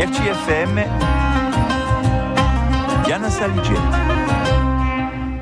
RCFM 0.00 0.76
Diana 3.04 3.28
Saligeti. 3.28 3.74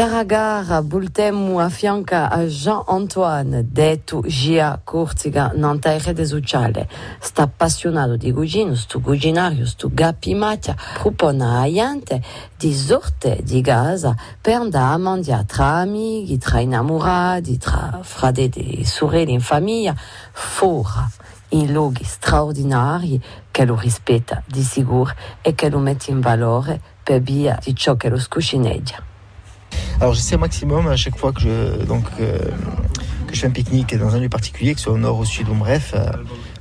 Taragara 0.00 0.80
bultemu 0.80 1.58
a 1.58 1.68
fianca 1.68 2.30
a 2.30 2.46
Jean-Antoine, 2.46 3.66
detto 3.70 4.22
Gia 4.26 4.80
Corsica, 4.82 5.52
non 5.54 5.78
terre 5.78 6.14
de 6.14 6.24
Zuciale. 6.24 6.88
Sta 7.20 7.42
appassionato 7.42 8.16
di 8.16 8.32
cucino, 8.32 8.74
sto 8.76 9.00
cucinario, 9.00 9.66
sto 9.66 9.90
gappi 9.92 10.32
macchia, 10.32 10.74
propone 10.94 11.44
a 11.44 11.66
Iante 11.66 12.22
di 12.56 12.72
sorte 12.72 13.40
di 13.42 13.60
casa 13.60 14.16
per 14.40 14.54
andare 14.54 14.94
a 14.94 14.96
mangiare 14.96 15.44
tra 15.44 15.66
amici, 15.80 16.38
tra 16.38 16.60
innamorati, 16.60 17.58
tra 17.58 17.98
fratelli 18.00 18.80
e 18.80 18.86
sorelle 18.86 19.32
in 19.32 19.42
famiglia, 19.42 19.94
fuori 20.32 21.08
in 21.48 21.74
luoghi 21.74 22.04
straordinari 22.04 23.22
che 23.50 23.66
lo 23.66 23.76
rispetta 23.76 24.42
di 24.46 24.62
sicuro 24.62 25.12
e 25.42 25.54
che 25.54 25.68
lo 25.68 25.78
mette 25.78 26.10
in 26.10 26.20
valore 26.20 26.80
per 27.02 27.20
via 27.20 27.58
di 27.62 27.74
ciò 27.74 27.96
che 27.96 28.08
lo 28.08 28.18
scucineggia. 28.18 29.09
Alors 30.00 30.14
j'essaie 30.14 30.36
au 30.36 30.38
maximum 30.38 30.88
à 30.88 30.96
chaque 30.96 31.18
fois 31.18 31.30
que 31.30 31.40
je, 31.40 31.84
donc, 31.84 32.04
euh, 32.20 32.38
que 33.26 33.34
je 33.34 33.40
fais 33.40 33.46
un 33.46 33.50
pique-nique 33.50 33.94
dans 33.98 34.14
un 34.14 34.18
lieu 34.18 34.30
particulier, 34.30 34.72
que 34.72 34.80
ce 34.80 34.84
soit 34.84 34.94
au 34.94 34.98
nord, 34.98 35.18
au 35.18 35.26
sud 35.26 35.46
ou 35.50 35.54
bref, 35.54 35.92
euh, 35.94 36.10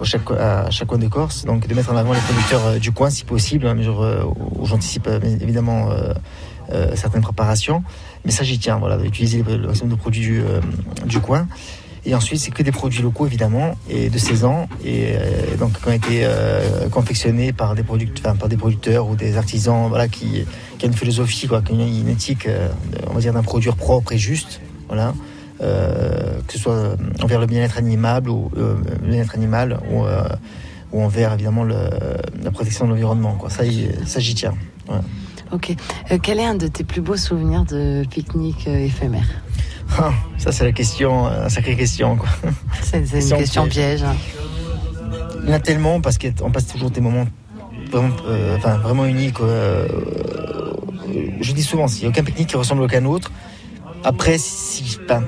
à 0.00 0.04
chaque, 0.04 0.30
à 0.30 0.70
chaque 0.70 0.88
coin 0.88 0.96
de 0.96 1.06
Corse, 1.06 1.44
donc 1.44 1.66
de 1.66 1.74
mettre 1.74 1.92
en 1.92 1.96
avant 1.96 2.14
les 2.14 2.20
producteurs 2.20 2.66
euh, 2.66 2.78
du 2.78 2.92
coin 2.92 3.10
si 3.10 3.24
possible, 3.24 3.66
hein, 3.66 3.74
mesure 3.74 4.02
euh, 4.02 4.24
où 4.24 4.64
j'anticipe 4.64 5.06
euh, 5.06 5.20
évidemment 5.22 5.90
euh, 5.90 6.14
euh, 6.72 6.96
certaines 6.96 7.20
préparations. 7.20 7.84
Mais 8.24 8.30
ça 8.30 8.42
j'y 8.42 8.58
tiens, 8.58 8.78
voilà, 8.78 8.96
d'utiliser 8.96 9.42
le, 9.42 9.66
maximum 9.66 9.90
de 9.90 9.96
produits 9.96 10.22
du, 10.22 10.40
euh, 10.40 10.60
du 11.04 11.20
coin. 11.20 11.46
Et 12.08 12.14
ensuite, 12.14 12.38
c'est 12.38 12.52
que 12.52 12.62
des 12.62 12.70
produits 12.70 13.02
locaux, 13.02 13.26
évidemment, 13.26 13.74
et 13.90 14.10
de 14.10 14.18
saison, 14.18 14.68
et 14.84 15.16
euh, 15.16 15.56
donc 15.58 15.80
qui 15.80 15.88
ont 15.88 15.92
été 15.92 16.20
euh, 16.22 16.88
confectionnés 16.88 17.52
par 17.52 17.74
des, 17.74 17.82
producteurs 17.82 19.08
ou 19.08 19.16
des 19.16 19.36
artisans 19.36 19.88
voilà, 19.88 20.06
qui, 20.06 20.44
qui 20.78 20.86
ont 20.86 20.88
une 20.88 20.94
philosophie, 20.94 21.48
quoi, 21.48 21.62
qui 21.62 21.72
ont 21.72 21.84
une 21.84 22.08
éthique, 22.08 22.46
euh, 22.46 22.68
on 23.10 23.14
va 23.14 23.20
dire, 23.20 23.32
d'un 23.32 23.42
produire 23.42 23.74
propre 23.74 24.12
et 24.12 24.18
juste, 24.18 24.60
voilà, 24.86 25.14
que 25.58 26.52
ce 26.52 26.58
soit 26.58 26.96
envers 27.22 27.40
le 27.40 27.46
bien-être 27.46 27.78
animal 27.78 28.28
ou 28.28 28.50
bien-être 29.02 29.34
animal 29.34 29.80
ou, 29.90 30.04
envers 30.96 31.32
évidemment 31.32 31.64
la 31.64 32.50
protection 32.52 32.84
de 32.84 32.90
l'environnement. 32.90 33.34
Quoi. 33.34 33.50
Ça, 33.50 33.64
ça 34.04 34.20
j'y 34.20 34.34
tiens. 34.34 34.54
Ok. 35.50 35.74
Quel 36.22 36.38
est 36.38 36.44
un 36.44 36.54
de 36.54 36.68
tes 36.68 36.84
plus 36.84 37.00
beaux 37.00 37.16
souvenirs 37.16 37.64
de 37.64 38.04
pique-nique 38.08 38.68
éphémère? 38.68 39.26
Ah, 39.98 40.12
ça 40.38 40.52
c'est 40.52 40.64
la 40.64 40.72
question, 40.72 41.26
euh, 41.26 41.48
sacrée 41.48 41.76
question. 41.76 42.18
C'est 42.82 42.98
une 42.98 43.04
Question 43.06 43.36
question 43.38 43.66
piège. 43.68 44.02
hein. 44.02 44.14
Il 45.42 45.48
y 45.50 45.52
en 45.52 45.56
a 45.56 45.60
tellement 45.60 46.00
parce 46.00 46.18
qu'on 46.18 46.50
passe 46.50 46.66
toujours 46.66 46.90
des 46.90 47.00
moments 47.00 47.26
vraiment, 47.90 48.14
euh, 48.26 48.56
enfin, 48.56 48.76
vraiment 48.78 49.04
uniques. 49.06 49.40
euh, 49.40 49.86
je 51.40 51.52
dis 51.52 51.62
souvent, 51.62 51.86
il 51.86 51.98
n'y 52.00 52.04
a 52.06 52.08
aucun 52.08 52.24
pique-nique 52.24 52.48
qui 52.48 52.56
ressemble 52.56 52.82
à 52.82 52.84
aucun 52.86 53.04
autre. 53.04 53.30
Après, 54.04 54.38
si, 54.38 54.98
ben, 55.08 55.22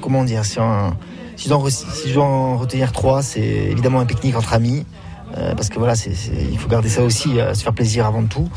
comment 0.00 0.24
dire, 0.24 0.44
si, 0.44 0.58
on- 0.60 0.92
si, 1.36 1.44
je 1.44 1.48
dois 1.54 1.70
si 1.70 2.08
je 2.08 2.14
dois 2.14 2.24
en 2.24 2.56
retenir 2.58 2.92
trois, 2.92 3.22
c'est 3.22 3.40
évidemment 3.40 4.00
un 4.00 4.06
pique-nique 4.06 4.36
entre 4.36 4.52
amis. 4.54 4.84
euh, 5.38 5.54
parce 5.54 5.68
que 5.68 5.78
voilà, 5.78 5.94
il 6.50 6.58
faut 6.58 6.68
garder 6.68 6.88
ça 6.88 7.02
aussi, 7.02 7.38
euh, 7.40 7.54
se 7.54 7.62
faire 7.62 7.72
plaisir 7.72 8.04
avant 8.04 8.24
tout. 8.24 8.48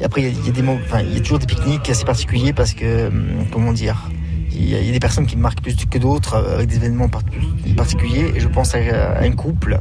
Et 0.00 0.04
après, 0.04 0.22
il 0.22 0.26
y 0.28 1.16
a- 1.16 1.20
toujours 1.20 1.38
des 1.38 1.46
pique-niques 1.46 1.88
assez 1.88 2.04
particuliers 2.04 2.52
parce 2.52 2.74
que, 2.74 3.08
hum, 3.08 3.46
comment 3.52 3.72
dire, 3.72 4.08
il 4.52 4.68
y, 4.68 4.76
a, 4.76 4.92
des 4.92 5.00
personnes 5.00 5.26
qui 5.26 5.36
marquent 5.36 5.60
plus 5.62 5.74
que 5.74 5.98
d'autres 5.98 6.34
euh, 6.34 6.54
avec 6.56 6.68
des 6.68 6.76
événements 6.76 7.08
par- 7.08 7.22
particuliers. 7.76 8.32
Et 8.36 8.40
je 8.40 8.48
pense 8.48 8.74
à 8.74 8.78
un 9.20 9.30
couple. 9.32 9.78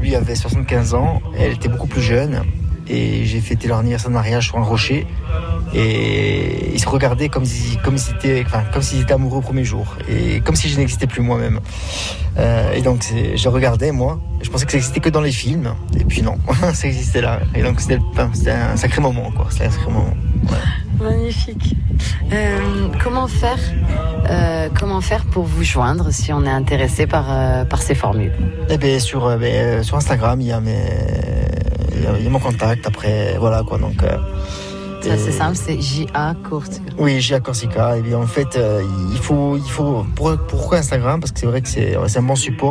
Lui 0.00 0.14
avait 0.14 0.34
75 0.34 0.94
ans, 0.94 1.20
elle 1.38 1.52
était 1.52 1.68
beaucoup 1.68 1.86
plus 1.86 2.00
jeune. 2.02 2.42
Et 2.90 3.24
j'ai 3.24 3.40
fêté 3.40 3.68
leur 3.68 3.78
anniversaire 3.78 4.10
de 4.10 4.14
mariage 4.14 4.48
sur 4.48 4.58
un 4.58 4.64
rocher. 4.64 5.06
Et 5.72 6.72
ils 6.74 6.80
se 6.80 6.88
regardaient 6.88 7.28
comme 7.28 7.44
si, 7.44 7.76
comme 7.84 7.96
s'ils 7.96 8.16
étaient, 8.16 8.42
enfin, 8.44 8.64
comme 8.72 8.82
s'ils 8.82 9.00
étaient 9.00 9.12
amoureux 9.12 9.38
au 9.38 9.42
premier 9.42 9.62
jour. 9.62 9.96
Et 10.08 10.40
comme 10.40 10.56
si 10.56 10.68
je 10.68 10.76
n'existais 10.76 11.06
plus 11.06 11.22
moi-même. 11.22 11.60
Euh, 12.38 12.72
et 12.72 12.82
donc, 12.82 13.04
je 13.34 13.48
regardais, 13.48 13.92
moi. 13.92 14.20
Je 14.42 14.50
pensais 14.50 14.64
que 14.64 14.72
ça 14.72 14.78
existait 14.78 15.00
que 15.00 15.08
dans 15.08 15.20
les 15.20 15.30
films. 15.30 15.74
Et 15.98 16.04
puis 16.04 16.22
non, 16.22 16.38
ça 16.74 16.88
existait 16.88 17.20
là. 17.20 17.40
Et 17.54 17.62
donc, 17.62 17.80
c'était 17.80 18.00
un 18.50 18.76
sacré 18.76 19.00
moment, 19.00 19.30
quoi. 19.36 19.46
C'était 19.50 19.66
un 19.66 19.70
sacré 19.70 19.92
moment. 19.92 20.14
Magnifique. 21.00 21.76
Euh, 22.32 22.88
comment 23.02 23.28
faire 23.28 23.58
euh, 24.28 24.68
Comment 24.78 25.00
faire 25.00 25.24
pour 25.26 25.44
vous 25.44 25.62
joindre 25.62 26.10
si 26.10 26.32
on 26.32 26.44
est 26.44 26.50
intéressé 26.50 27.06
par, 27.06 27.66
par 27.68 27.82
ces 27.82 27.94
formules? 27.94 28.32
Eh 28.68 28.78
ben, 28.78 28.98
sur, 28.98 29.38
ben, 29.38 29.82
sur 29.84 29.96
Instagram, 29.96 30.40
il 30.40 30.48
y, 30.48 30.52
a 30.52 30.60
mes, 30.60 30.74
il 32.00 32.04
y 32.04 32.06
a- 32.08 32.18
il 32.18 32.24
y 32.24 32.26
a 32.26 32.30
mon 32.30 32.38
contact. 32.40 32.86
Après, 32.86 33.36
voilà 33.38 33.62
quoi. 33.62 33.78
Donc, 33.78 34.02
euh, 34.02 34.16
Ça, 35.02 35.16
C'est 35.16 35.32
simple, 35.32 35.56
c'est 35.56 35.80
J.A. 35.80 36.34
Courte. 36.46 36.78
Oui, 36.98 37.22
j'ai 37.22 37.34
à 37.36 37.40
Corsica. 37.40 37.96
Et 37.96 38.02
bien, 38.02 38.18
en 38.18 38.26
fait, 38.26 38.56
euh, 38.56 38.82
il 39.12 39.16
faut, 39.18 39.56
il 39.56 39.70
faut. 39.70 40.04
pour- 40.14 40.36
pourquoi 40.46 40.76
Instagram? 40.76 41.20
Parce 41.20 41.32
que 41.32 41.40
c'est 41.40 41.46
vrai 41.46 41.62
que 41.62 41.68
c'est 41.68 41.96
c'est 42.06 42.18
un 42.18 42.22
bon 42.22 42.36
support. 42.36 42.68